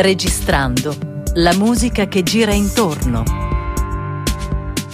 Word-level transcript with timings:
Registrando 0.00 0.96
la 1.34 1.52
musica 1.54 2.06
che 2.06 2.22
gira 2.22 2.52
intorno. 2.52 3.24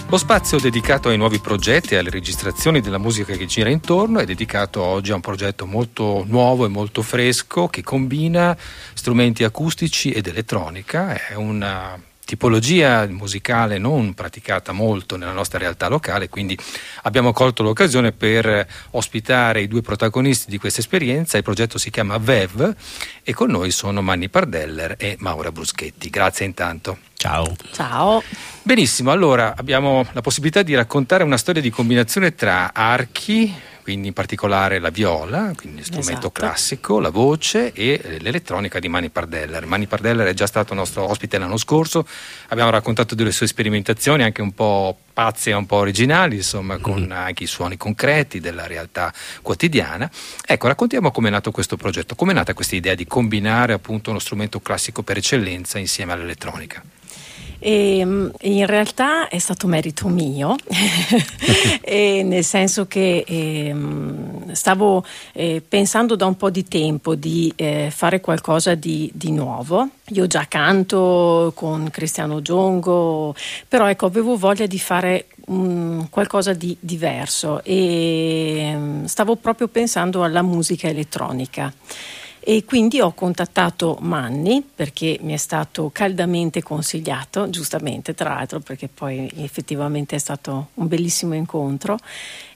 Lo 0.09 0.17
spazio 0.17 0.59
dedicato 0.59 1.09
ai 1.09 1.17
nuovi 1.17 1.37
progetti 1.37 1.93
e 1.93 1.97
alle 1.97 2.09
registrazioni 2.09 2.81
della 2.81 2.97
musica 2.97 3.33
che 3.33 3.45
gira 3.45 3.69
intorno 3.69 4.17
è 4.17 4.25
dedicato 4.25 4.81
oggi 4.81 5.11
a 5.11 5.15
un 5.15 5.21
progetto 5.21 5.67
molto 5.67 6.23
nuovo 6.25 6.65
e 6.65 6.69
molto 6.69 7.03
fresco 7.03 7.67
che 7.67 7.83
combina 7.83 8.57
strumenti 8.95 9.43
acustici 9.43 10.09
ed 10.09 10.25
elettronica. 10.25 11.13
È 11.27 11.35
una 11.35 11.95
tipologia 12.25 13.07
musicale 13.07 13.77
non 13.77 14.13
praticata 14.13 14.71
molto 14.71 15.15
nella 15.15 15.31
nostra 15.31 15.59
realtà 15.59 15.87
locale, 15.87 16.27
quindi 16.27 16.57
abbiamo 17.03 17.31
colto 17.31 17.63
l'occasione 17.63 18.11
per 18.11 18.67
ospitare 18.91 19.61
i 19.61 19.67
due 19.67 19.81
protagonisti 19.81 20.49
di 20.49 20.57
questa 20.57 20.81
esperienza. 20.81 21.37
Il 21.37 21.43
progetto 21.43 21.77
si 21.77 21.89
chiama 21.89 22.17
VEV 22.17 22.75
e 23.23 23.33
con 23.33 23.49
noi 23.49 23.71
sono 23.71 24.01
Manni 24.01 24.27
Pardeller 24.27 24.95
e 24.97 25.15
Maura 25.19 25.51
Bruschetti. 25.51 26.09
Grazie 26.09 26.45
intanto. 26.45 26.97
Ciao. 27.13 27.55
Ciao. 27.71 28.21
Benissimo, 28.61 29.11
allora 29.11 29.53
abbiamo 29.55 30.05
la 30.11 30.21
possibilità 30.21 30.61
di 30.63 30.75
raccontare 30.75 31.23
una 31.23 31.37
storia 31.37 31.61
di 31.61 31.69
combinazione 31.69 32.35
tra 32.35 32.73
archi, 32.73 33.53
quindi 33.85 34.07
in 34.07 34.13
particolare 34.13 34.79
la 34.79 34.89
viola, 34.89 35.51
quindi 35.55 35.83
strumento 35.83 36.11
Esatto. 36.11 36.31
classico, 36.31 36.99
la 36.99 37.11
voce 37.11 37.71
e 37.71 38.01
eh, 38.03 38.19
l'elettronica 38.19 38.79
di 38.79 38.87
Mani 38.87 39.11
Pardeller. 39.11 39.67
Mani 39.67 39.85
Pardeller 39.85 40.25
è 40.25 40.33
già 40.33 40.47
stato 40.47 40.73
nostro 40.73 41.07
ospite 41.07 41.37
l'anno 41.37 41.55
scorso, 41.57 42.07
abbiamo 42.47 42.71
raccontato 42.71 43.13
delle 43.13 43.31
sue 43.31 43.45
sperimentazioni 43.45 44.23
anche 44.23 44.41
un 44.41 44.53
po' 44.53 44.97
pazze 45.13 45.51
e 45.51 45.53
un 45.53 45.67
po' 45.67 45.75
originali, 45.75 46.37
insomma, 46.37 46.79
con 46.79 47.11
anche 47.11 47.43
i 47.43 47.45
suoni 47.45 47.77
concreti 47.77 48.39
della 48.39 48.65
realtà 48.65 49.13
quotidiana. 49.43 50.09
Ecco, 50.47 50.65
raccontiamo 50.65 51.11
come 51.11 51.27
è 51.27 51.31
nato 51.31 51.51
questo 51.51 51.77
progetto, 51.77 52.15
come 52.15 52.31
è 52.31 52.35
nata 52.35 52.55
questa 52.55 52.75
idea 52.75 52.95
di 52.95 53.05
combinare 53.05 53.73
appunto 53.73 54.09
uno 54.09 54.17
strumento 54.17 54.59
classico 54.61 55.03
per 55.03 55.17
eccellenza 55.17 55.77
insieme 55.77 56.11
all'elettronica. 56.11 56.81
E, 57.67 58.05
mm, 58.05 58.27
in 58.41 58.67
realtà 58.67 59.27
è 59.27 59.39
stato 59.39 59.65
merito 59.65 60.07
mio, 60.07 60.55
nel 61.89 62.43
senso 62.43 62.85
che 62.85 63.23
ehm, 63.25 64.51
stavo 64.51 65.03
eh, 65.33 65.63
pensando 65.67 66.15
da 66.15 66.27
un 66.27 66.37
po' 66.37 66.51
di 66.51 66.67
tempo 66.67 67.15
di 67.15 67.51
eh, 67.55 67.89
fare 67.89 68.21
qualcosa 68.21 68.75
di, 68.75 69.09
di 69.15 69.31
nuovo. 69.31 69.89
Io 70.09 70.27
già 70.27 70.45
canto 70.47 71.53
con 71.55 71.89
Cristiano 71.89 72.39
Giongo, 72.43 73.33
però 73.67 73.89
ecco, 73.89 74.05
avevo 74.05 74.37
voglia 74.37 74.67
di 74.67 74.77
fare 74.77 75.25
mm, 75.49 76.01
qualcosa 76.11 76.53
di 76.53 76.77
diverso 76.79 77.63
e 77.63 78.73
mm, 78.75 79.05
stavo 79.05 79.37
proprio 79.37 79.69
pensando 79.69 80.21
alla 80.21 80.43
musica 80.43 80.87
elettronica. 80.87 81.73
E 82.47 82.63
quindi 82.63 83.01
ho 83.01 83.11
contattato 83.11 83.97
Manni 84.01 84.63
perché 84.63 85.17
mi 85.23 85.33
è 85.33 85.37
stato 85.37 85.89
caldamente 85.91 86.61
consigliato, 86.61 87.49
giustamente 87.49 88.13
tra 88.13 88.35
l'altro 88.35 88.59
perché 88.59 88.87
poi 88.87 89.27
effettivamente 89.37 90.15
è 90.15 90.19
stato 90.19 90.67
un 90.75 90.87
bellissimo 90.87 91.33
incontro, 91.33 91.97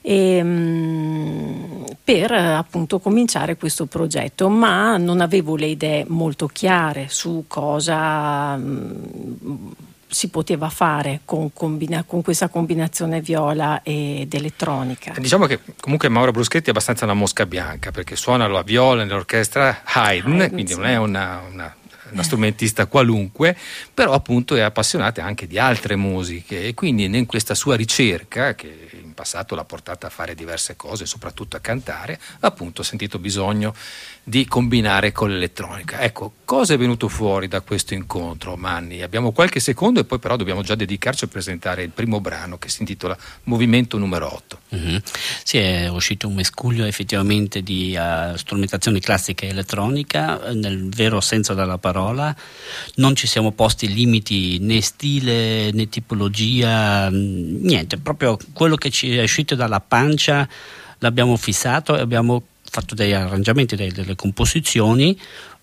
e, 0.00 0.40
mm, 0.44 1.84
per 2.04 2.30
appunto 2.30 3.00
cominciare 3.00 3.56
questo 3.56 3.86
progetto, 3.86 4.48
ma 4.48 4.96
non 4.96 5.20
avevo 5.20 5.56
le 5.56 5.66
idee 5.66 6.04
molto 6.06 6.46
chiare 6.46 7.06
su 7.08 7.46
cosa 7.48 8.56
mm, 8.56 9.70
si 10.10 10.28
poteva 10.28 10.68
fare 10.68 11.20
con, 11.24 11.52
combina- 11.52 12.02
con 12.04 12.22
questa 12.22 12.48
combinazione 12.48 13.20
viola 13.20 13.82
ed 13.82 14.34
elettronica. 14.34 15.14
Diciamo 15.16 15.46
che 15.46 15.60
comunque 15.80 16.08
Mauro 16.08 16.32
Bruschetti 16.32 16.66
è 16.66 16.70
abbastanza 16.70 17.04
una 17.04 17.14
mosca 17.14 17.46
bianca 17.46 17.92
perché 17.92 18.16
suona 18.16 18.46
la 18.48 18.62
viola 18.62 19.04
nell'orchestra 19.04 19.82
Haydn, 19.84 20.32
Haydn, 20.32 20.52
quindi 20.52 20.72
sì. 20.72 20.78
non 20.78 20.86
è 20.86 20.96
una, 20.96 21.40
una- 21.50 21.74
una 22.12 22.22
strumentista 22.24 22.86
qualunque, 22.86 23.56
però 23.94 24.12
appunto 24.12 24.56
è 24.56 24.60
appassionata 24.60 25.24
anche 25.24 25.46
di 25.46 25.58
altre 25.58 25.94
musiche 25.96 26.64
e 26.66 26.74
quindi 26.74 27.04
in 27.04 27.26
questa 27.26 27.54
sua 27.54 27.76
ricerca, 27.76 28.54
che 28.54 28.88
passato 29.20 29.54
l'ha 29.54 29.66
portata 29.66 30.06
a 30.06 30.10
fare 30.10 30.34
diverse 30.34 30.76
cose, 30.76 31.04
soprattutto 31.04 31.54
a 31.54 31.60
cantare, 31.60 32.18
appunto 32.40 32.80
ha 32.80 32.84
sentito 32.84 33.18
bisogno 33.18 33.74
di 34.22 34.46
combinare 34.46 35.12
con 35.12 35.28
l'elettronica. 35.28 36.00
Ecco, 36.00 36.32
cosa 36.46 36.72
è 36.72 36.78
venuto 36.78 37.06
fuori 37.08 37.46
da 37.46 37.60
questo 37.60 37.92
incontro, 37.92 38.56
Manni? 38.56 39.02
Abbiamo 39.02 39.32
qualche 39.32 39.60
secondo 39.60 40.00
e 40.00 40.04
poi 40.04 40.18
però 40.18 40.36
dobbiamo 40.36 40.62
già 40.62 40.74
dedicarci 40.74 41.24
a 41.24 41.26
presentare 41.26 41.82
il 41.82 41.90
primo 41.90 42.20
brano 42.22 42.56
che 42.56 42.70
si 42.70 42.80
intitola 42.80 43.14
Movimento 43.44 43.98
numero 43.98 44.32
8. 44.32 44.58
Mhm. 44.70 45.02
Sì, 45.42 45.58
è 45.58 45.88
uscito 45.88 46.26
un 46.26 46.34
mescuglio 46.34 46.86
effettivamente 46.86 47.62
di 47.62 47.94
eh, 47.94 48.32
strumentazione 48.36 49.00
classica 49.00 49.44
e 49.44 49.50
elettronica, 49.50 50.42
eh, 50.44 50.54
nel 50.54 50.88
vero 50.88 51.20
senso 51.20 51.52
della 51.52 51.76
parola. 51.76 52.34
Non 52.96 53.14
ci 53.14 53.26
siamo 53.26 53.52
posti 53.52 53.92
limiti 53.92 54.58
né 54.60 54.80
stile 54.80 55.72
né 55.72 55.88
tipologia, 55.90 57.10
niente, 57.10 57.98
proprio 57.98 58.38
quello 58.54 58.76
che 58.76 58.90
ci 58.90 59.09
è 59.16 59.22
uscito 59.22 59.54
dalla 59.54 59.80
pancia 59.80 60.48
l'abbiamo 60.98 61.36
fissato 61.36 61.96
e 61.96 62.00
abbiamo 62.00 62.42
fatto 62.62 62.94
degli 62.94 63.12
arrangiamenti, 63.12 63.74
delle, 63.74 63.92
delle 63.92 64.14
composizioni 64.14 65.18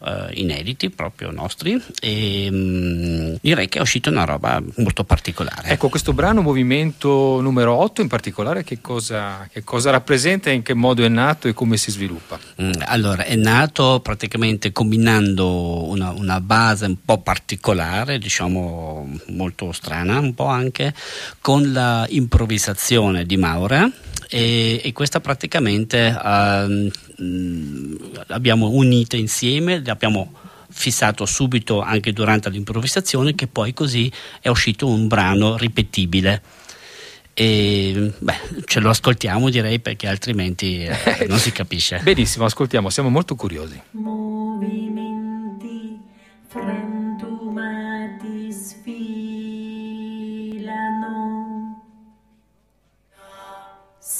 eh, 0.06 0.30
inediti 0.34 0.90
proprio 0.90 1.32
nostri 1.32 1.82
e 2.00 2.52
mh, 2.52 3.40
direi 3.42 3.68
che 3.68 3.80
è 3.80 3.82
uscita 3.82 4.10
una 4.10 4.26
roba 4.26 4.62
molto 4.78 5.04
particolare. 5.04 5.70
Ecco, 5.70 5.90
questo 5.90 6.14
brano 6.14 6.42
Movimento 6.42 7.40
numero 7.42 7.74
8 7.76 8.02
in 8.02 8.08
particolare 8.08 8.64
che 8.64 8.80
cosa, 8.82 9.48
che 9.52 9.64
cosa 9.64 9.90
rappresenta, 9.90 10.50
in 10.50 10.62
che 10.62 10.74
modo 10.74 11.04
è 11.04 11.08
nato 11.08 11.48
e 11.48 11.54
come 11.54 11.78
si 11.78 11.92
sviluppa? 11.92 12.40
Mm, 12.62 12.72
Allora, 12.86 13.24
è 13.24 13.36
nato 13.36 14.00
praticamente 14.02 14.72
combinando 14.72 15.88
una, 15.88 16.12
una 16.12 16.40
base 16.42 16.86
un 16.86 16.98
po' 17.04 17.20
particolare, 17.20 18.18
diciamo 18.20 19.10
molto 19.30 19.72
strana, 19.72 20.20
un 20.20 20.34
po' 20.34 20.46
anche, 20.46 20.94
con 21.42 21.72
la 21.72 22.06
improvvisazione 22.10 23.26
di 23.26 23.38
Maura. 23.38 23.90
E, 24.30 24.82
e 24.84 24.92
questa 24.94 25.20
praticamente 25.20 26.08
ehm, 26.08 26.92
mm, 27.22 27.96
l'abbiamo 28.28 28.70
unita 28.70 29.16
insieme, 29.16 29.82
l'abbiamo 29.84 30.34
fissato 30.70 31.26
subito 31.26 31.82
anche 31.82 32.14
durante 32.14 32.50
l'improvvisazione, 32.50 33.36
che 33.36 33.48
poi 33.48 33.74
così 33.74 34.12
è 34.42 34.50
uscito 34.50 34.88
un 34.88 35.08
brano 35.08 35.58
ripetibile. 35.58 36.42
E 37.34 38.12
beh, 38.18 38.64
ce 38.66 38.80
lo 38.80 38.90
ascoltiamo 38.90 39.50
direi 39.50 39.80
perché 39.80 40.08
altrimenti 40.08 40.84
eh, 40.84 41.26
non 41.30 41.38
si 41.38 41.52
capisce. 41.52 42.00
Benissimo, 42.04 42.46
ascoltiamo, 42.46 42.90
siamo 42.90 43.10
molto 43.10 43.36
curiosi. 43.36 43.80
Movimenti 43.92 45.18
frantumati 46.48 46.87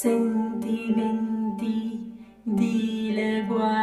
sentimenti 0.00 1.74
dileguati 2.44 3.77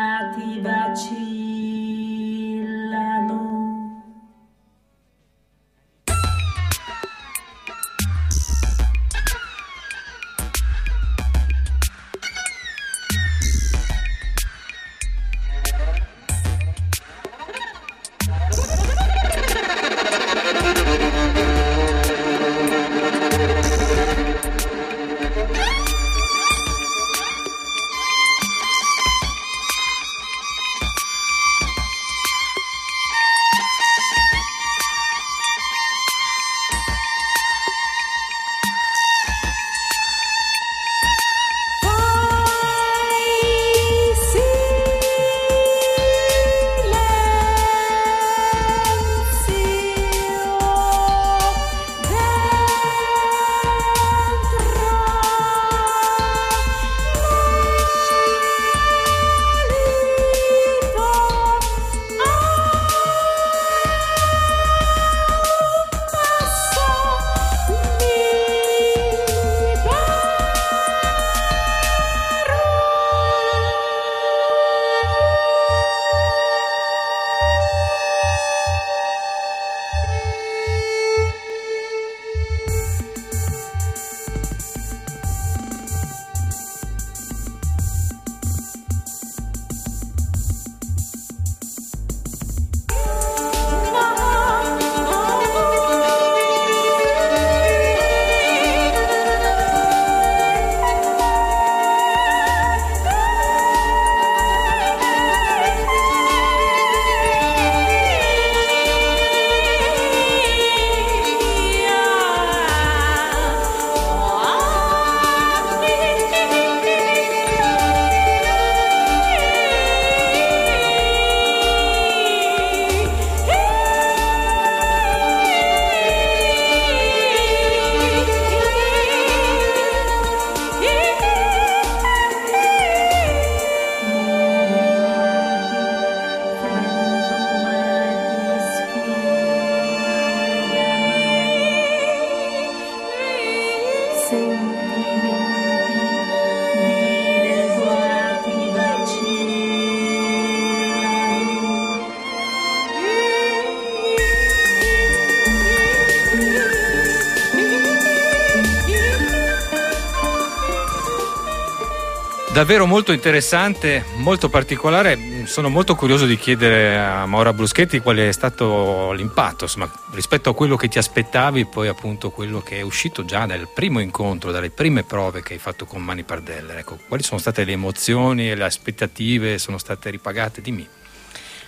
Davvero 162.55 162.85
molto 162.85 163.11
interessante, 163.11 164.05
molto 164.16 164.47
particolare. 164.47 165.43
Sono 165.43 165.67
molto 165.67 165.93
curioso 165.93 166.25
di 166.25 166.37
chiedere 166.37 166.97
a 166.97 167.25
Maura 167.25 167.52
Bruschetti 167.52 167.99
qual 167.99 168.16
è 168.16 168.31
stato 168.31 169.11
l'impatto, 169.11 169.66
insomma, 169.66 169.91
rispetto 170.13 170.52
a 170.52 170.55
quello 170.55 170.78
che 170.78 170.87
ti 170.87 170.97
aspettavi, 170.97 171.66
poi 171.66 171.90
appunto 171.90 172.29
quello 172.29 172.61
che 172.61 172.78
è 172.78 172.81
uscito 172.81 173.25
già 173.25 173.46
dal 173.46 173.67
primo 173.73 173.99
incontro, 173.99 174.52
dalle 174.52 174.69
prime 174.69 175.03
prove 175.03 175.43
che 175.43 175.52
hai 175.52 175.59
fatto 175.59 175.84
con 175.84 176.02
Mani 176.02 176.23
Pardeller. 176.23 176.78
Ecco, 176.78 176.97
quali 177.09 177.23
sono 177.23 177.41
state 177.41 177.66
le 177.66 177.73
emozioni 177.73 178.49
e 178.49 178.55
le 178.55 178.63
aspettative? 178.63 179.58
Sono 179.58 179.78
state 179.78 180.09
ripagate? 180.09 180.61
Dimmi. 180.61 180.87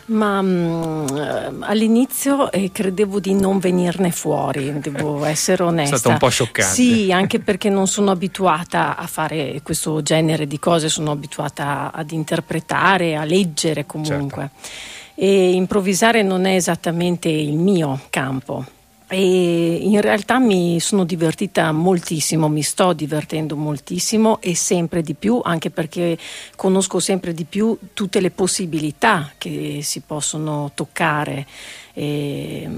Ma 0.07 0.41
mh, 0.41 1.17
eh, 1.17 1.65
all'inizio 1.65 2.49
eh, 2.51 2.71
credevo 2.71 3.19
di 3.19 3.33
non 3.33 3.59
venirne 3.59 4.11
fuori, 4.11 4.79
devo 4.79 5.25
essere 5.25 5.63
onesta. 5.63 5.95
È 5.95 5.97
stato 5.97 6.13
un 6.13 6.19
po' 6.19 6.29
scioccante. 6.29 6.73
Sì, 6.73 7.11
anche 7.11 7.39
perché 7.39 7.69
non 7.69 7.87
sono 7.87 8.11
abituata 8.11 8.95
a 8.95 9.05
fare 9.05 9.59
questo 9.63 10.01
genere 10.01 10.47
di 10.47 10.59
cose, 10.59 10.87
sono 10.87 11.11
abituata 11.11 11.91
ad 11.93 12.11
interpretare, 12.11 13.15
a 13.15 13.25
leggere 13.25 13.85
comunque. 13.85 14.51
Certo. 14.61 14.95
E 15.15 15.51
improvvisare 15.51 16.23
non 16.23 16.45
è 16.45 16.55
esattamente 16.55 17.27
il 17.27 17.57
mio 17.57 17.99
campo. 18.09 18.65
E 19.09 19.75
in 19.75 20.01
realtà 20.01 20.37
mi 20.37 20.81
sono 20.81 21.05
divertita 21.05 21.71
moltissimo, 21.71 22.49
mi 22.49 22.61
sto 22.61 22.91
divertendo 22.91 23.55
moltissimo 23.55 24.41
e 24.41 24.53
sempre 24.53 25.01
di 25.01 25.13
più, 25.13 25.39
anche 25.41 25.69
perché 25.69 26.17
conosco 26.57 26.99
sempre 26.99 27.33
di 27.33 27.45
più 27.45 27.77
tutte 27.93 28.19
le 28.19 28.31
possibilità 28.31 29.31
che 29.37 29.79
si 29.81 30.01
possono 30.01 30.71
toccare. 30.73 31.47
E, 31.93 32.69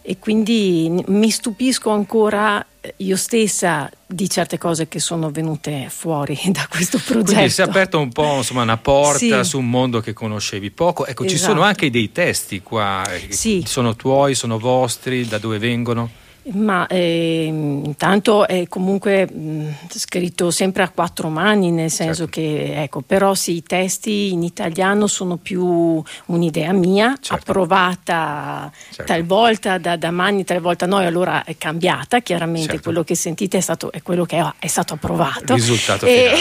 e 0.00 0.18
quindi 0.18 1.02
mi 1.06 1.30
stupisco 1.30 1.90
ancora 1.90 2.64
io 2.98 3.16
stessa 3.16 3.90
di 4.06 4.28
certe 4.28 4.58
cose 4.58 4.88
che 4.88 4.98
sono 4.98 5.30
venute 5.30 5.86
fuori 5.88 6.38
da 6.50 6.66
questo 6.68 6.98
progetto. 6.98 7.32
Quindi 7.32 7.50
si 7.50 7.60
è 7.60 7.64
aperto 7.64 8.00
un 8.00 8.10
po' 8.10 8.36
insomma, 8.38 8.62
una 8.62 8.76
porta 8.76 9.42
sì. 9.42 9.48
su 9.48 9.58
un 9.58 9.70
mondo 9.70 10.00
che 10.00 10.12
conoscevi 10.12 10.70
poco. 10.70 11.06
Ecco, 11.06 11.24
esatto. 11.24 11.38
ci 11.38 11.42
sono 11.42 11.62
anche 11.62 11.90
dei 11.90 12.10
testi 12.12 12.60
qua, 12.62 13.04
eh, 13.12 13.32
sì. 13.32 13.62
sono 13.66 13.94
tuoi, 13.94 14.34
sono 14.34 14.58
vostri, 14.58 15.26
da 15.26 15.38
dove 15.38 15.58
vengono? 15.58 16.10
Ma 16.44 16.88
eh, 16.88 17.44
intanto 17.44 18.48
è 18.48 18.66
comunque 18.66 19.30
mh, 19.30 19.76
scritto 19.88 20.50
sempre 20.50 20.82
a 20.82 20.88
quattro 20.88 21.28
mani, 21.28 21.70
nel 21.70 21.90
senso 21.90 22.28
certo. 22.28 22.40
che, 22.40 22.82
ecco, 22.82 23.00
però 23.00 23.32
sì, 23.34 23.56
i 23.56 23.62
testi 23.62 24.32
in 24.32 24.42
italiano 24.42 25.06
sono 25.06 25.36
più 25.36 26.02
un'idea 26.26 26.72
mia, 26.72 27.16
certo. 27.20 27.34
approvata 27.34 28.72
certo. 28.90 29.12
talvolta 29.12 29.78
da, 29.78 29.96
da 29.96 30.10
Mani, 30.10 30.44
talvolta 30.44 30.86
no, 30.86 31.00
e 31.00 31.06
allora 31.06 31.44
è 31.44 31.56
cambiata, 31.56 32.20
chiaramente 32.20 32.72
certo. 32.72 32.82
quello 32.82 33.04
che 33.04 33.14
sentite 33.14 33.58
è, 33.58 33.60
stato, 33.60 33.92
è 33.92 34.02
quello 34.02 34.24
che 34.24 34.38
è, 34.38 34.52
è 34.58 34.66
stato 34.66 34.94
approvato. 34.94 35.54
Risultato 35.54 36.06
e... 36.06 36.32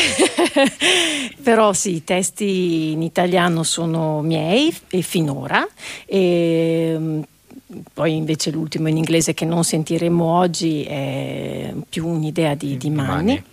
però 1.44 1.74
sì, 1.74 1.96
i 1.96 2.04
testi 2.04 2.92
in 2.92 3.04
italiano 3.04 3.62
sono 3.62 4.22
miei 4.22 4.76
e 4.90 5.02
finora. 5.02 5.68
E, 6.06 7.22
poi 8.02 8.16
invece 8.16 8.50
l'ultimo 8.50 8.88
in 8.88 8.98
inglese 8.98 9.36
che 9.36 9.46
non 9.46 9.64
sentiremo 9.64 10.24
oggi 10.24 10.84
è 10.86 11.72
più 11.88 12.08
un'idea 12.08 12.56
di, 12.56 12.76
di 12.76 12.90
Manni. 12.90 13.08
Manni. 13.08 13.44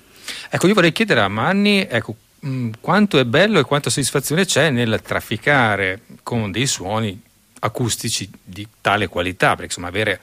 Ecco, 0.48 0.66
io 0.66 0.72
vorrei 0.72 0.90
chiedere 0.90 1.20
a 1.20 1.28
Manni 1.28 1.86
ecco, 1.86 2.16
mh, 2.38 2.70
quanto 2.80 3.18
è 3.18 3.26
bello 3.26 3.58
e 3.58 3.64
quanta 3.64 3.90
soddisfazione 3.90 4.46
c'è 4.46 4.70
nel 4.70 5.02
trafficare 5.04 6.00
con 6.22 6.50
dei 6.50 6.66
suoni 6.66 7.20
acustici 7.58 8.30
di 8.42 8.66
tale 8.80 9.06
qualità, 9.06 9.48
perché 9.48 9.64
insomma 9.64 9.88
avere 9.88 10.18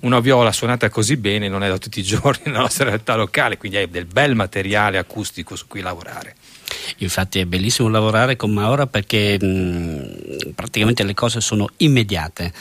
una 0.00 0.18
viola 0.18 0.50
suonata 0.50 0.88
così 0.88 1.16
bene 1.16 1.48
non 1.48 1.62
è 1.62 1.68
da 1.68 1.78
tutti 1.78 2.00
i 2.00 2.02
giorni 2.02 2.42
nella 2.46 2.58
nostra 2.58 2.86
realtà 2.86 3.14
locale, 3.14 3.58
quindi 3.58 3.76
hai 3.76 3.88
del 3.88 4.06
bel 4.06 4.34
materiale 4.34 4.98
acustico 4.98 5.54
su 5.54 5.68
cui 5.68 5.82
lavorare. 5.82 6.34
Infatti 6.98 7.38
è 7.38 7.44
bellissimo 7.44 7.88
lavorare 7.88 8.36
con 8.36 8.50
Maura 8.50 8.86
perché 8.86 9.38
mh, 9.42 10.52
praticamente 10.54 11.04
le 11.04 11.14
cose 11.14 11.40
sono 11.40 11.68
immediate. 11.78 12.52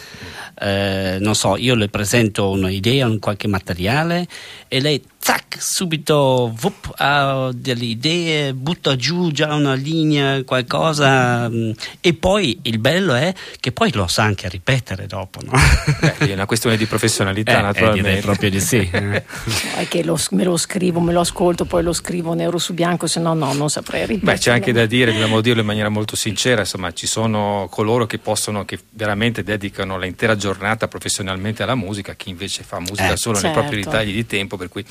Eh, 0.59 1.17
non 1.19 1.35
so, 1.35 1.55
io 1.55 1.75
le 1.75 1.87
presento 1.87 2.49
un'idea, 2.49 3.05
un 3.05 3.19
qualche 3.19 3.47
materiale 3.47 4.27
e 4.67 4.79
lei 4.79 5.01
zac, 5.19 5.57
subito 5.59 6.53
vup, 6.55 6.93
ha 6.95 7.49
delle 7.53 7.83
idee, 7.83 8.53
butta 8.53 8.95
giù 8.95 9.29
già 9.31 9.53
una 9.53 9.73
linea, 9.73 10.41
qualcosa 10.43 11.49
mm, 11.49 11.71
e 11.99 12.13
poi 12.13 12.57
il 12.63 12.79
bello 12.79 13.13
è 13.13 13.33
che 13.59 13.71
poi 13.71 13.91
lo 13.91 14.07
sa 14.07 14.23
anche 14.23 14.47
ripetere 14.47 15.05
dopo. 15.05 15.41
No? 15.43 15.51
Beh, 15.99 16.29
è 16.29 16.33
una 16.33 16.45
questione 16.45 16.77
di 16.77 16.85
professionalità 16.85 17.59
eh, 17.59 17.61
naturalmente. 17.61 18.17
Eh, 18.17 18.21
proprio 18.21 18.49
di 18.49 18.61
sì. 18.61 18.77
è 18.89 19.87
che 19.89 20.03
lo, 20.03 20.17
me 20.31 20.43
lo 20.45 20.55
scrivo, 20.55 21.01
me 21.01 21.11
lo 21.11 21.19
ascolto, 21.19 21.65
poi 21.65 21.83
lo 21.83 21.93
scrivo 21.93 22.33
nero 22.33 22.57
su 22.57 22.73
bianco, 22.73 23.05
se 23.05 23.19
no 23.19 23.33
no, 23.33 23.51
non 23.53 23.69
saprei 23.69 23.96
ripetere. 24.05 24.33
Beh, 24.33 24.39
c'è 24.39 24.51
anche 24.51 24.71
da 24.71 24.85
dire, 24.85 25.11
dobbiamo 25.11 25.41
dirlo 25.41 25.61
in 25.61 25.65
maniera 25.67 25.89
molto 25.89 26.15
sincera, 26.15 26.61
insomma 26.61 26.93
ci 26.93 27.07
sono 27.07 27.67
coloro 27.69 28.05
che 28.05 28.17
possono, 28.17 28.65
che 28.65 28.79
veramente 28.91 29.43
dedicano 29.43 29.97
l'intera 29.97 30.35
giornata 30.35 30.87
professionalmente 30.87 31.63
alla 31.63 31.75
musica, 31.75 32.13
chi 32.15 32.29
invece 32.29 32.63
fa 32.63 32.79
musica 32.79 33.13
eh, 33.13 33.17
solo 33.17 33.37
certo. 33.37 33.47
nei 33.47 33.55
propri 33.57 33.83
certo. 33.83 33.97
ritagli 33.97 34.13
di 34.13 34.25
tempo, 34.25 34.57
per 34.57 34.69
cui 34.69 34.85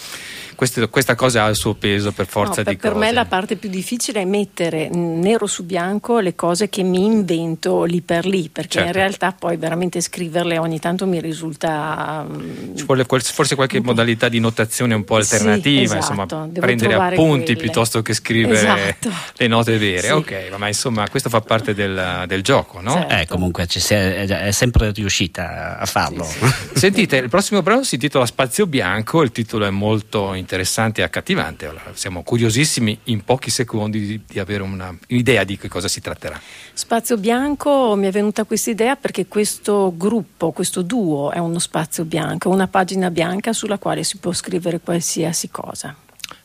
questo, 0.55 0.89
questa 0.89 1.15
cosa 1.15 1.45
ha 1.45 1.49
il 1.49 1.57
suo 1.57 1.75
peso 1.75 2.13
per 2.13 2.27
forza 2.27 2.63
no, 2.63 2.71
di 2.71 2.77
per 2.77 2.77
cose. 2.77 2.93
Per 2.93 2.97
me 2.97 3.13
la 3.13 3.25
parte 3.25 3.57
più 3.57 3.69
difficile 3.69 4.23
è 4.23 4.25
mettere 4.25 4.89
nero 4.89 5.47
su 5.47 5.65
bianco 5.65 6.19
le 6.19 6.35
cose 6.35 6.69
che 6.69 6.83
mi 6.83 7.05
invento 7.05 7.85
lì 7.85 8.01
per 8.01 8.27
lì, 8.27 8.49
perché 8.49 8.79
certo. 8.79 8.89
in 8.89 8.95
realtà 8.95 9.33
poi 9.33 9.57
veramente 9.57 10.01
scriverle 10.01 10.59
ogni 10.59 10.81
tanto 10.81 11.07
mi 11.07 11.21
risulta... 11.21 12.27
Mm, 12.29 12.77
Ci 12.77 12.85
vuole 12.85 13.05
forse 13.05 13.55
qualche 13.55 13.81
modalità 13.81 14.29
di 14.29 14.41
notazione 14.41 14.95
un 14.95 15.05
po' 15.05 15.17
alternativa, 15.17 15.79
sì, 15.79 15.99
esatto. 15.99 16.25
insomma, 16.25 16.49
prendere 16.53 16.95
appunti 16.95 17.45
quelle. 17.45 17.61
piuttosto 17.61 18.03
che 18.03 18.15
scrivere 18.15 18.59
esatto. 18.59 18.96
Le 19.37 19.47
note 19.47 19.79
vere. 19.79 20.09
Sì. 20.09 20.13
Ok, 20.13 20.51
ma 20.57 20.67
insomma 20.69 21.09
questo 21.09 21.29
fa 21.29 21.41
parte 21.41 21.75
del, 21.75 22.25
del 22.27 22.43
gioco, 22.43 22.81
no? 22.81 22.93
Certo. 22.93 23.15
Eh, 23.15 23.27
comunque 23.27 23.67
è, 23.67 24.27
è, 24.27 24.51
sempre 24.51 24.93
riuscita 24.93 25.79
a 25.79 25.87
farlo. 25.87 26.25
Sì, 26.25 26.39
Sentite, 26.75 27.17
il 27.17 27.29
prossimo 27.29 27.63
brano 27.63 27.83
si 27.85 27.95
intitola 27.95 28.27
Spazio 28.27 28.67
Bianco, 28.67 29.23
il 29.23 29.33
titolo 29.33 29.67
è 29.67 29.71
molto 29.71 30.35
interessante 30.35 31.01
e 31.01 31.05
accattivante. 31.05 31.67
Allora, 31.67 31.93
siamo 31.95 32.23
curiosissimi 32.23 32.99
in 33.05 33.25
pochi 33.25 33.51
secondi 33.51 34.07
di, 34.07 34.21
di 34.27 34.39
avere 34.39 34.63
una, 34.63 34.97
un'idea 35.09 35.45
di 35.45 35.57
che 35.57 35.69
cosa 35.69 35.89
si 35.89 36.01
tratterà. 36.01 36.41
Spazio 36.73 37.17
bianco 37.17 37.95
mi 37.97 38.07
è 38.07 38.11
venuta 38.11 38.45
questa 38.45 38.71
idea 38.71 38.97
perché 38.97 39.27
questo 39.27 39.93
gruppo, 39.97 40.53
questo 40.53 40.83
duo 40.83 41.31
è 41.31 41.39
uno 41.39 41.59
spazio 41.59 42.05
bianco, 42.05 42.51
una 42.51 42.69
pagina 42.69 43.11
bianca 43.11 43.53
sulla 43.53 43.79
quale 43.79 44.05
si 44.05 44.19
può 44.19 44.33
scrivere 44.33 44.81
qualsiasi 44.81 45.49
cosa. 45.51 45.95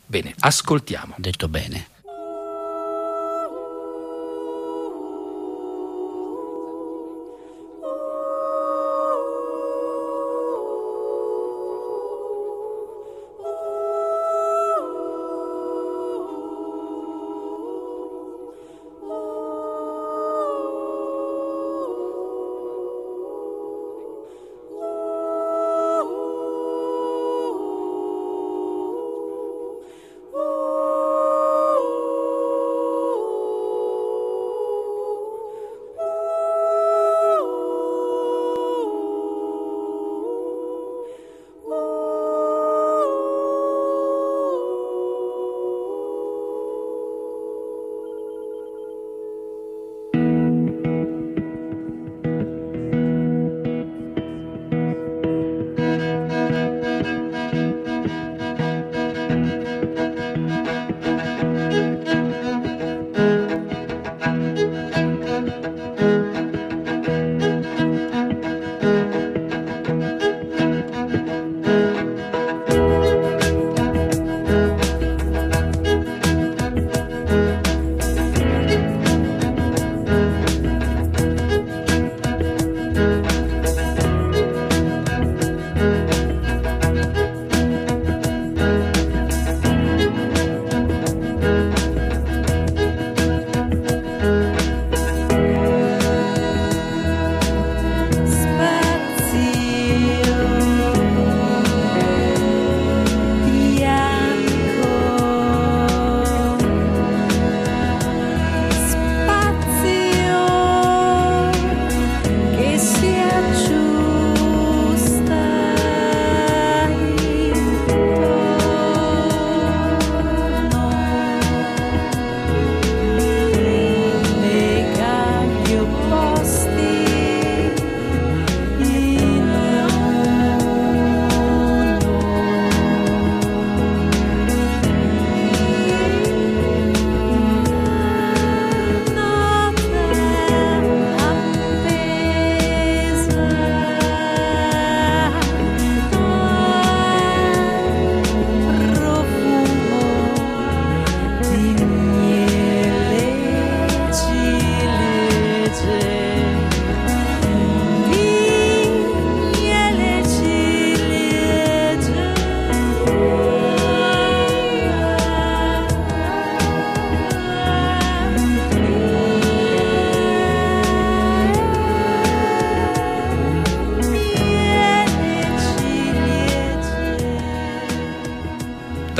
Bene, 0.05 0.34
ascoltiamo. 0.39 1.13
Detto 1.17 1.48
bene. 1.48 1.90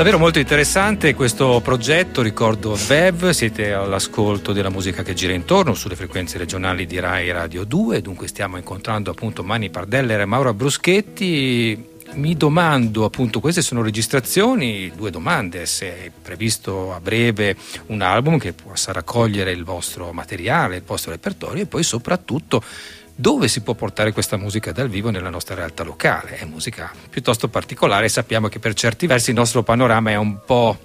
Davvero 0.02 0.20
molto 0.20 0.40
interessante 0.40 1.14
questo 1.14 1.60
progetto, 1.62 2.22
ricordo 2.22 2.74
VEV, 2.74 3.30
siete 3.30 3.72
all'ascolto 3.72 4.52
della 4.52 4.68
musica 4.68 5.04
che 5.04 5.14
gira 5.14 5.32
intorno 5.32 5.74
sulle 5.74 5.94
frequenze 5.94 6.38
regionali 6.38 6.86
di 6.86 6.98
Rai 6.98 7.30
Radio 7.30 7.62
2, 7.62 8.00
dunque 8.00 8.26
stiamo 8.26 8.56
incontrando 8.56 9.12
appunto 9.12 9.44
Mani 9.44 9.70
Pardeller 9.70 10.22
e 10.22 10.24
Maura 10.24 10.52
Bruschetti. 10.54 11.90
Mi 12.14 12.36
domando 12.36 13.04
appunto, 13.04 13.38
queste 13.38 13.62
sono 13.62 13.80
registrazioni, 13.80 14.90
due 14.92 15.12
domande, 15.12 15.66
se 15.66 15.86
è 15.86 16.10
previsto 16.20 16.92
a 16.92 16.98
breve 16.98 17.56
un 17.86 18.02
album 18.02 18.38
che 18.38 18.54
possa 18.54 18.90
raccogliere 18.90 19.52
il 19.52 19.62
vostro 19.62 20.12
materiale, 20.12 20.78
il 20.78 20.82
vostro 20.84 21.12
repertorio 21.12 21.62
e 21.62 21.66
poi 21.66 21.84
soprattutto 21.84 22.60
dove 23.14 23.48
si 23.48 23.60
può 23.60 23.74
portare 23.74 24.12
questa 24.12 24.36
musica 24.36 24.72
dal 24.72 24.88
vivo 24.88 25.10
nella 25.10 25.30
nostra 25.30 25.54
realtà 25.54 25.82
locale. 25.82 26.38
È 26.38 26.44
musica 26.44 26.90
piuttosto 27.10 27.48
particolare, 27.48 28.08
sappiamo 28.08 28.48
che 28.48 28.58
per 28.58 28.74
certi 28.74 29.06
versi 29.06 29.30
il 29.30 29.36
nostro 29.36 29.62
panorama 29.62 30.10
è 30.10 30.16
un 30.16 30.40
po' 30.44 30.78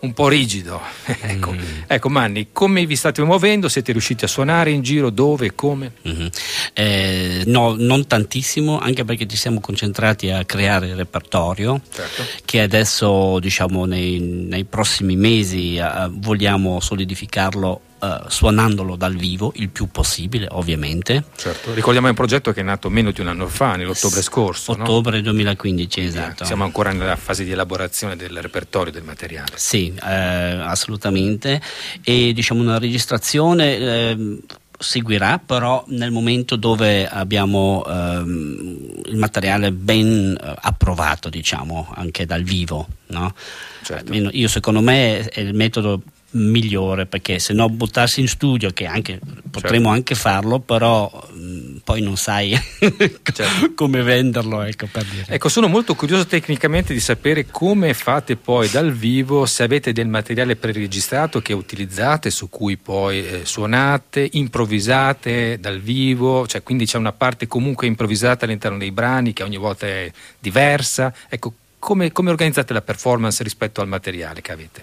un 0.00 0.12
po' 0.12 0.28
rigido. 0.28 0.80
ecco. 1.04 1.52
Mm. 1.52 1.58
ecco, 1.86 2.08
Manni, 2.08 2.48
come 2.52 2.86
vi 2.86 2.96
state 2.96 3.22
muovendo? 3.22 3.68
Siete 3.68 3.92
riusciti 3.92 4.24
a 4.24 4.28
suonare 4.28 4.70
in 4.70 4.82
giro? 4.82 5.10
Dove? 5.10 5.54
Come? 5.54 5.92
Mm-hmm. 6.06 6.26
Eh, 6.72 7.42
no, 7.46 7.74
non 7.76 8.06
tantissimo, 8.06 8.78
anche 8.78 9.04
perché 9.04 9.26
ci 9.26 9.36
siamo 9.36 9.60
concentrati 9.60 10.30
a 10.30 10.44
creare 10.44 10.88
il 10.88 10.96
repertorio, 10.96 11.80
certo. 11.92 12.22
che 12.44 12.60
adesso, 12.60 13.38
diciamo, 13.40 13.84
nei, 13.84 14.18
nei 14.20 14.64
prossimi 14.64 15.16
mesi 15.16 15.78
uh, 15.78 16.10
vogliamo 16.10 16.80
solidificarlo 16.80 17.80
Uh, 18.00 18.28
suonandolo 18.28 18.94
dal 18.94 19.16
vivo 19.16 19.52
il 19.56 19.70
più 19.70 19.88
possibile, 19.90 20.46
ovviamente. 20.50 21.24
Certo. 21.36 21.74
Ricordiamo 21.74 22.08
un 22.08 22.14
progetto 22.14 22.52
che 22.52 22.60
è 22.60 22.62
nato 22.62 22.88
meno 22.90 23.10
di 23.10 23.20
un 23.20 23.26
anno 23.26 23.48
fa, 23.48 23.74
nell'ottobre 23.74 24.22
scorso. 24.22 24.72
Ottobre 24.72 25.16
no? 25.16 25.32
2015, 25.32 26.00
esatto. 26.00 26.44
Siamo 26.44 26.62
ancora 26.62 26.92
nella 26.92 27.16
fase 27.16 27.42
di 27.42 27.50
elaborazione 27.50 28.14
del 28.14 28.40
repertorio 28.40 28.92
del 28.92 29.02
materiale. 29.02 29.52
Sì, 29.56 29.92
eh, 29.94 30.12
assolutamente. 30.12 31.60
E 32.04 32.32
diciamo 32.32 32.60
una 32.60 32.78
registrazione. 32.78 33.76
Eh, 33.76 34.38
seguirà 34.78 35.40
però 35.44 35.84
nel 35.88 36.12
momento 36.12 36.54
dove 36.54 37.06
abbiamo 37.08 37.84
ehm, 37.84 39.02
il 39.06 39.16
materiale 39.16 39.72
ben 39.72 40.38
eh, 40.40 40.54
approvato 40.60 41.28
diciamo 41.28 41.92
anche 41.96 42.26
dal 42.26 42.44
vivo 42.44 42.86
no? 43.08 43.34
certo. 43.82 44.12
io 44.12 44.46
secondo 44.48 44.80
me 44.80 45.28
è 45.28 45.40
il 45.40 45.54
metodo 45.54 46.00
migliore 46.30 47.06
perché 47.06 47.38
se 47.38 47.54
no 47.54 47.68
buttarsi 47.70 48.20
in 48.20 48.28
studio 48.28 48.70
che 48.70 48.84
anche, 48.84 49.18
potremmo 49.50 49.84
certo. 49.84 49.88
anche 49.88 50.14
farlo 50.14 50.58
però 50.58 51.10
mh, 51.32 51.78
poi 51.84 52.02
non 52.02 52.16
sai 52.16 52.50
certo. 52.78 53.72
come 53.74 54.02
venderlo 54.02 54.60
ecco, 54.62 54.88
ecco 55.26 55.48
sono 55.48 55.68
molto 55.68 55.94
curioso 55.94 56.26
tecnicamente 56.26 56.92
di 56.92 57.00
sapere 57.00 57.46
come 57.50 57.94
fate 57.94 58.36
poi 58.36 58.68
dal 58.68 58.92
vivo 58.92 59.46
se 59.46 59.62
avete 59.62 59.92
del 59.92 60.08
materiale 60.08 60.56
preregistrato 60.56 61.40
che 61.40 61.54
utilizzate 61.54 62.28
su 62.28 62.50
cui 62.50 62.76
poi 62.76 63.26
eh, 63.26 63.40
suonate 63.44 64.28
improvvisate 64.32 65.58
dal 65.58 65.80
vivo 65.80 66.46
cioè 66.46 66.62
quindi 66.62 66.84
c'è 66.84 66.98
una 66.98 67.12
parte 67.12 67.46
comunque 67.46 67.86
improvvisata 67.86 68.44
all'interno 68.44 68.76
dei 68.76 68.92
brani 68.92 69.32
che 69.32 69.44
ogni 69.44 69.56
volta 69.56 69.86
è 69.86 70.12
diversa 70.38 71.14
ecco 71.28 71.54
come, 71.78 72.12
come 72.12 72.30
organizzate 72.30 72.72
la 72.72 72.82
performance 72.82 73.42
rispetto 73.42 73.80
al 73.80 73.88
materiale 73.88 74.40
che 74.40 74.52
avete? 74.52 74.82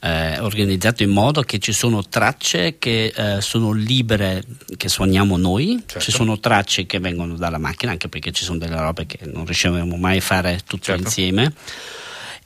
eh, 0.00 0.38
organizzato 0.40 1.02
in 1.02 1.10
modo 1.10 1.42
che 1.42 1.58
ci 1.58 1.72
sono 1.72 2.06
tracce 2.06 2.78
che 2.78 3.12
eh, 3.14 3.40
sono 3.40 3.72
libere, 3.72 4.42
che 4.76 4.88
suoniamo 4.88 5.36
noi, 5.36 5.82
certo. 5.86 6.00
ci 6.00 6.10
sono 6.10 6.38
tracce 6.38 6.86
che 6.86 6.98
vengono 6.98 7.36
dalla 7.36 7.58
macchina, 7.58 7.92
anche 7.92 8.08
perché 8.08 8.32
ci 8.32 8.44
sono 8.44 8.58
delle 8.58 8.78
robe 8.78 9.06
che 9.06 9.18
non 9.24 9.44
riusciamo 9.44 9.96
mai 9.96 10.18
a 10.18 10.20
fare 10.20 10.60
tutte 10.64 10.84
certo. 10.84 11.02
insieme. 11.02 11.52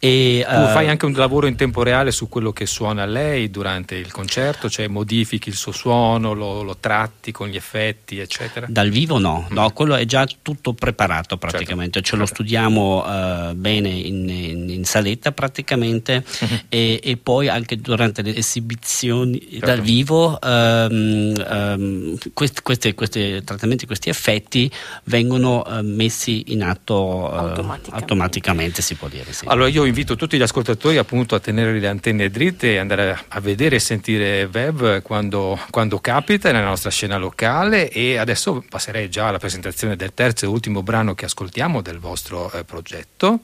E, 0.03 0.47
tu 0.49 0.55
uh, 0.55 0.69
fai 0.69 0.89
anche 0.89 1.05
un 1.05 1.13
lavoro 1.13 1.47
in 1.47 1.57
tempo 1.57 1.83
reale 1.83 2.11
su 2.11 2.27
quello 2.27 2.53
che 2.53 2.65
suona 2.65 3.05
lei 3.05 3.51
durante 3.51 3.97
il 3.97 4.11
concerto, 4.11 4.71
cioè 4.71 4.89
modifichi 4.89 5.51
il 5.51 5.55
suo 5.55 5.73
suono, 5.73 6.33
lo, 6.33 6.63
lo 6.63 6.79
tratti 6.81 7.33
con 7.33 7.49
gli 7.49 7.57
effetti, 7.57 8.19
eccetera? 8.19 8.65
Dal 8.67 8.89
vivo 8.89 9.19
no, 9.19 9.47
mm. 9.47 9.55
no 9.55 9.71
quello 9.73 9.95
è 9.97 10.07
già 10.07 10.27
tutto 10.41 10.73
preparato 10.73 11.37
praticamente, 11.37 12.01
certo. 12.01 12.09
ce 12.09 12.17
lo 12.17 12.25
certo. 12.25 12.43
studiamo 12.43 13.05
uh, 13.51 13.55
bene 13.55 13.91
in, 13.91 14.27
in, 14.27 14.71
in, 14.71 14.85
saletta 14.87 15.33
praticamente 15.33 16.25
mm-hmm. 16.25 16.57
e, 16.71 17.01
e, 17.05 17.17
poi 17.19 17.49
anche 17.49 17.77
durante 17.77 18.23
le 18.23 18.35
esibizioni 18.35 19.39
certo. 19.51 19.67
dal 19.67 19.81
vivo 19.83 20.39
um, 20.43 21.35
um, 21.47 22.19
questi, 22.33 22.63
questi, 22.63 22.95
questi, 22.95 23.45
trattamenti, 23.45 23.85
questi 23.85 24.09
effetti 24.09 24.71
vengono 25.05 25.63
uh, 25.67 25.83
messi 25.83 26.53
in 26.53 26.63
atto 26.63 27.31
automaticamente. 27.31 27.91
automaticamente. 27.91 28.81
si 28.81 28.95
può 28.95 29.09
dire. 29.09 29.31
Sì. 29.35 29.45
Allora 29.47 29.69
io 29.69 29.90
invito 29.91 30.17
tutti 30.17 30.37
gli 30.37 30.43
ascoltatori 30.43 30.97
appunto 30.97 31.35
a 31.35 31.41
tenere 31.41 31.79
le 31.79 31.87
antenne 31.87 32.31
dritte 32.31 32.73
e 32.73 32.79
andare 32.79 33.25
a 33.29 33.41
vedere 33.41 33.77
e 33.77 33.81
sentire 33.81 34.49
Web 34.51 35.03
quando, 35.03 35.59
quando 35.71 35.99
capita 35.99 36.51
nella 36.51 36.69
nostra 36.69 36.91
scena 36.91 37.19
locale. 37.19 37.91
E 37.91 38.17
adesso 38.17 38.65
passerei 38.69 39.11
già 39.11 39.29
alla 39.29 39.39
presentazione 39.39 39.97
del 39.97 40.15
terzo 40.15 40.45
e 40.45 40.49
ultimo 40.49 40.83
brano 40.83 41.15
che 41.15 41.25
ascoltiamo 41.25 41.83
del 41.83 41.99
vostro 41.99 42.51
eh, 42.53 42.65
progetto. 42.65 43.41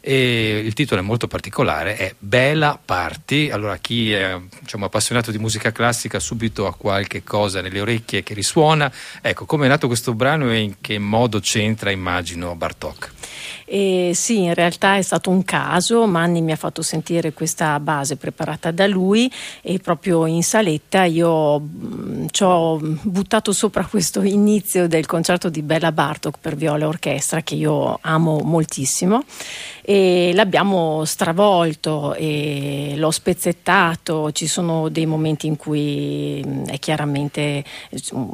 E 0.00 0.62
il 0.64 0.74
titolo 0.74 1.00
è 1.00 1.04
molto 1.04 1.26
particolare, 1.26 1.96
è 1.96 2.14
Bella 2.18 2.78
Party, 2.82 3.50
allora 3.50 3.76
chi 3.78 4.12
è 4.12 4.38
diciamo, 4.60 4.84
appassionato 4.84 5.30
di 5.30 5.38
musica 5.38 5.72
classica 5.72 6.20
subito 6.20 6.66
ha 6.66 6.74
qualche 6.74 7.24
cosa 7.24 7.60
nelle 7.60 7.80
orecchie 7.80 8.22
che 8.22 8.34
risuona, 8.34 8.92
ecco 9.20 9.46
come 9.46 9.66
è 9.66 9.68
nato 9.68 9.86
questo 9.86 10.14
brano 10.14 10.50
e 10.52 10.58
in 10.58 10.74
che 10.80 10.98
modo 10.98 11.40
c'entra 11.40 11.90
immagino 11.90 12.54
Bartok. 12.54 13.12
E 13.68 14.12
sì, 14.14 14.44
in 14.44 14.54
realtà 14.54 14.96
è 14.96 15.02
stato 15.02 15.28
un 15.28 15.42
caso, 15.42 16.06
Manni 16.06 16.40
mi 16.40 16.52
ha 16.52 16.56
fatto 16.56 16.82
sentire 16.82 17.32
questa 17.32 17.80
base 17.80 18.14
preparata 18.14 18.70
da 18.70 18.86
lui 18.86 19.30
e 19.60 19.80
proprio 19.80 20.24
in 20.26 20.44
saletta 20.44 21.02
io 21.02 21.58
mm, 21.58 22.26
ci 22.30 22.44
ho 22.44 22.78
buttato 22.78 23.50
sopra 23.50 23.84
questo 23.90 24.22
inizio 24.22 24.86
del 24.86 25.06
concerto 25.06 25.48
di 25.48 25.62
Bella 25.62 25.90
Bartok 25.90 26.38
per 26.40 26.54
viola 26.54 26.84
e 26.84 26.86
orchestra 26.86 27.42
che 27.42 27.56
io 27.56 27.98
amo 28.02 28.38
moltissimo 28.38 29.24
e 29.88 30.32
l'abbiamo 30.34 31.04
stravolto 31.04 32.12
e 32.14 32.94
l'ho 32.96 33.12
spezzettato, 33.12 34.32
ci 34.32 34.48
sono 34.48 34.88
dei 34.88 35.06
momenti 35.06 35.46
in 35.46 35.54
cui 35.54 36.44
è 36.66 36.80
chiaramente 36.80 37.62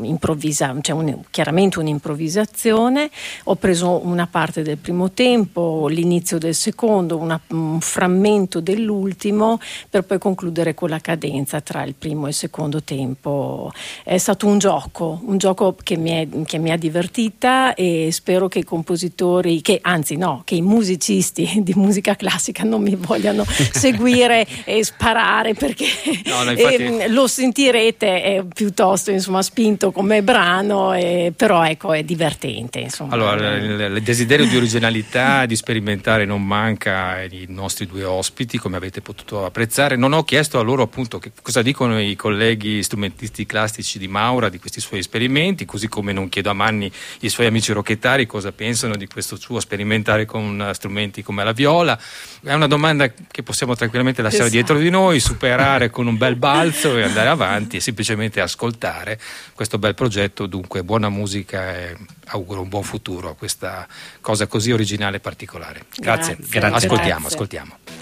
improvvisa, 0.01 0.75
cioè 0.81 0.97
un, 0.97 1.19
chiaramente 1.29 1.79
un'improvvisazione, 1.79 3.11
ho 3.45 3.57
preso 3.57 4.01
una 4.03 4.27
parte 4.27 4.63
del 4.63 4.79
primo 4.79 5.11
tempo, 5.11 5.89
l'inizio 5.89 6.39
del 6.39 6.55
secondo, 6.55 7.19
una, 7.19 7.39
un 7.49 7.83
frammento 7.83 8.61
dell'ultimo 8.61 9.61
per 9.91 10.05
poi 10.05 10.17
concludere 10.19 10.73
con 10.73 10.89
la 10.89 11.01
cadenza 11.01 11.61
tra 11.61 11.83
il 11.83 11.95
primo 11.99 12.25
e 12.25 12.29
il 12.31 12.35
secondo 12.35 12.83
tempo. 12.83 13.71
È 14.03 14.17
stato 14.17 14.47
un 14.47 14.57
gioco, 14.57 15.21
un 15.27 15.37
gioco 15.37 15.77
che 15.83 15.99
mi, 15.99 16.11
è, 16.13 16.27
che 16.47 16.57
mi 16.57 16.71
ha 16.71 16.79
divertita 16.79 17.75
e 17.75 18.09
spero 18.11 18.49
che 18.49 18.61
i 18.61 18.65
compositori, 18.65 19.61
che 19.61 19.81
anzi 19.83 20.17
no, 20.17 20.41
che 20.47 20.55
i 20.55 20.63
musicisti 20.63 21.41
artisti 21.43 21.63
di 21.63 21.73
musica 21.75 22.15
classica 22.15 22.63
non 22.65 22.83
mi 22.83 22.95
vogliano 22.97 23.45
seguire 23.47 24.47
e 24.65 24.85
sparare 24.85 25.55
perché 25.55 25.87
no, 26.25 26.45
no, 26.45 26.51
infatti... 26.51 26.83
eh, 27.01 27.09
lo 27.09 27.27
sentirete 27.27 28.45
piuttosto 28.55 29.11
insomma, 29.11 29.43
spinto 29.43 29.93
come 29.93 30.23
brano, 30.23 30.95
eh, 30.95 31.33
però 31.37 31.65
ecco 31.65 31.93
è 31.93 32.03
divertente. 32.03 32.81
Insomma. 32.81 33.15
Allora, 33.15 33.55
il, 33.57 33.93
il 33.97 34.03
desiderio 34.03 34.47
di 34.47 34.57
originalità, 34.57 35.47
di 35.47 35.57
sperimentare 35.57 36.25
non 36.25 36.45
manca 36.45 37.11
ai 37.11 37.47
nostri 37.49 37.87
due 37.87 38.05
ospiti, 38.05 38.59
come 38.59 38.77
avete 38.77 39.01
potuto 39.01 39.45
apprezzare. 39.45 39.97
Non 39.97 40.13
ho 40.13 40.25
chiesto 40.25 40.59
a 40.59 40.63
loro 40.63 40.83
appunto 40.83 41.19
che 41.19 41.33
cosa 41.41 41.63
dicono 41.63 42.01
i 42.01 42.17
colleghi 42.17 42.83
strumentisti 42.83 43.47
classici 43.47 43.99
di 43.99 44.09
Maura 44.09 44.49
di 44.49 44.59
questi 44.59 44.81
suoi 44.81 45.01
esperimenti, 45.01 45.65
così 45.65 45.89
come 45.89 46.13
non 46.13 46.29
chiedo 46.29 46.51
a 46.51 46.55
Manni 46.55 46.91
i 47.21 47.29
suoi 47.29 47.47
amici 47.47 47.73
rocchettari 47.73 48.27
cosa 48.27 48.53
pensano 48.53 48.97
di 48.97 49.07
questo 49.07 49.37
suo 49.37 49.61
sperimentare 49.61 50.25
con 50.25 50.71
strumenti 50.73 51.23
come 51.23 51.32
come 51.33 51.45
la 51.45 51.53
viola? 51.53 51.99
È 52.43 52.53
una 52.53 52.67
domanda 52.67 53.09
che 53.09 53.43
possiamo 53.43 53.75
tranquillamente 53.75 54.21
lasciare 54.21 54.45
esatto. 54.45 54.57
dietro 54.57 54.79
di 54.79 54.91
noi, 54.91 55.19
superare 55.19 55.91
con 55.91 56.07
un 56.07 56.19
bel 56.19 56.37
balzo 56.37 56.97
e 56.97 57.03
andare 57.03 57.29
avanti 57.29 57.77
e 57.77 57.81
semplicemente 57.81 58.41
ascoltare 58.41 59.19
questo 59.55 59.79
bel 59.79 59.95
progetto. 59.95 60.47
Dunque, 60.47 60.85
buona 60.85 61.09
musica 61.09 61.75
e 61.75 61.97
auguro 62.27 62.61
un 62.61 62.69
buon 62.69 62.83
futuro 62.83 63.31
a 63.31 63.35
questa 63.35 63.87
cosa 64.21 64.47
così 64.47 64.73
originale 64.73 65.17
e 65.17 65.21
particolare. 65.21 65.85
Grazie. 65.97 66.37
Grazie. 66.37 66.61
Grazie. 66.61 66.77
Ascoltiamo, 66.77 67.21
Grazie. 67.21 67.35
ascoltiamo. 67.35 68.02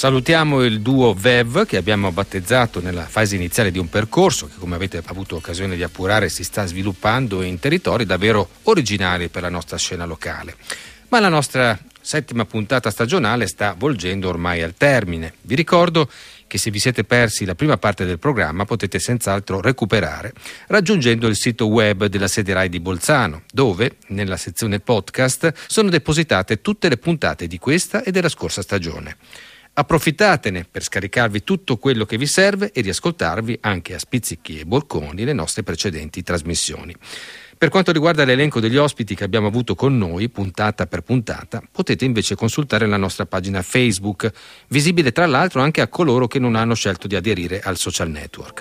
Salutiamo 0.00 0.62
il 0.62 0.80
duo 0.80 1.12
VEV 1.12 1.66
che 1.66 1.76
abbiamo 1.76 2.10
battezzato 2.10 2.80
nella 2.80 3.04
fase 3.04 3.34
iniziale 3.34 3.70
di 3.70 3.78
un 3.78 3.90
percorso 3.90 4.46
che 4.46 4.54
come 4.58 4.74
avete 4.74 5.02
avuto 5.04 5.36
occasione 5.36 5.76
di 5.76 5.82
appurare 5.82 6.30
si 6.30 6.42
sta 6.42 6.64
sviluppando 6.64 7.42
in 7.42 7.58
territori 7.58 8.06
davvero 8.06 8.48
originali 8.62 9.28
per 9.28 9.42
la 9.42 9.50
nostra 9.50 9.76
scena 9.76 10.06
locale. 10.06 10.56
Ma 11.08 11.20
la 11.20 11.28
nostra 11.28 11.78
settima 12.00 12.46
puntata 12.46 12.90
stagionale 12.90 13.46
sta 13.46 13.74
volgendo 13.76 14.30
ormai 14.30 14.62
al 14.62 14.72
termine. 14.74 15.34
Vi 15.42 15.54
ricordo 15.54 16.08
che 16.46 16.56
se 16.56 16.70
vi 16.70 16.78
siete 16.78 17.04
persi 17.04 17.44
la 17.44 17.54
prima 17.54 17.76
parte 17.76 18.06
del 18.06 18.18
programma 18.18 18.64
potete 18.64 18.98
senz'altro 18.98 19.60
recuperare 19.60 20.32
raggiungendo 20.68 21.26
il 21.26 21.36
sito 21.36 21.66
web 21.66 22.06
della 22.06 22.26
sede 22.26 22.54
RAI 22.54 22.70
di 22.70 22.80
Bolzano, 22.80 23.42
dove 23.52 23.98
nella 24.06 24.38
sezione 24.38 24.80
podcast 24.80 25.52
sono 25.66 25.90
depositate 25.90 26.62
tutte 26.62 26.88
le 26.88 26.96
puntate 26.96 27.46
di 27.46 27.58
questa 27.58 28.02
e 28.02 28.10
della 28.10 28.30
scorsa 28.30 28.62
stagione. 28.62 29.18
Approfittatene 29.72 30.66
per 30.70 30.82
scaricarvi 30.82 31.44
tutto 31.44 31.78
quello 31.78 32.04
che 32.04 32.18
vi 32.18 32.26
serve 32.26 32.72
e 32.72 32.80
riascoltarvi 32.80 33.58
anche 33.62 33.94
a 33.94 33.98
spizzichi 33.98 34.58
e 34.58 34.66
bocconi 34.66 35.24
le 35.24 35.32
nostre 35.32 35.62
precedenti 35.62 36.22
trasmissioni. 36.22 36.94
Per 37.56 37.68
quanto 37.68 37.92
riguarda 37.92 38.24
l'elenco 38.24 38.58
degli 38.58 38.76
ospiti 38.76 39.14
che 39.14 39.24
abbiamo 39.24 39.46
avuto 39.46 39.74
con 39.74 39.96
noi, 39.96 40.28
puntata 40.28 40.86
per 40.86 41.02
puntata, 41.02 41.62
potete 41.70 42.04
invece 42.04 42.34
consultare 42.34 42.86
la 42.86 42.96
nostra 42.96 43.26
pagina 43.26 43.60
Facebook, 43.62 44.30
visibile 44.68 45.12
tra 45.12 45.26
l'altro 45.26 45.60
anche 45.60 45.82
a 45.82 45.88
coloro 45.88 46.26
che 46.26 46.38
non 46.38 46.56
hanno 46.56 46.74
scelto 46.74 47.06
di 47.06 47.16
aderire 47.16 47.60
al 47.60 47.76
social 47.76 48.08
network. 48.08 48.58